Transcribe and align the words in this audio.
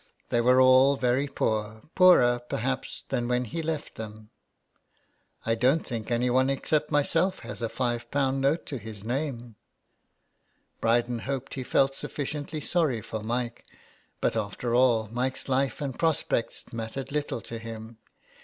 They 0.29 0.41
were 0.41 0.59
all 0.59 0.95
very 0.97 1.27
poor— 1.27 1.83
poorer, 1.93 2.39
perhaps, 2.39 3.03
than 3.09 3.27
when 3.27 3.45
he 3.45 3.61
left 3.61 3.97
them." 3.97 4.31
I 5.45 5.53
don't 5.53 5.85
think 5.85 6.09
anyone 6.09 6.49
except 6.49 6.89
myself 6.89 7.41
has 7.41 7.61
a 7.61 7.69
five 7.69 8.09
pound 8.09 8.41
note 8.41 8.65
to 8.65 8.79
his 8.79 9.03
name/' 9.03 9.53
Bryden 10.79 11.19
hoped 11.19 11.53
he 11.53 11.63
felt 11.63 11.93
sufficiently 11.93 12.61
sorry 12.61 13.01
for 13.01 13.21
Mike. 13.21 13.63
But 14.21 14.35
after 14.35 14.73
all 14.73 15.07
Mike's 15.11 15.47
life 15.47 15.79
and 15.81 15.99
prospects 15.99 16.73
mattered 16.73 17.11
little 17.11 17.41
to 17.41 17.59
him. 17.59 17.99